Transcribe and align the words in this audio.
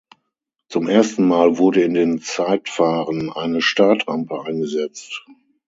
Zum 0.67 0.87
ersten 0.89 1.27
Mal 1.27 1.59
wurde 1.59 1.83
in 1.83 1.93
den 1.93 2.21
Zeitfahren 2.21 3.31
eine 3.31 3.61
Startrampe 3.61 4.43
eingesetzt. 4.43 5.23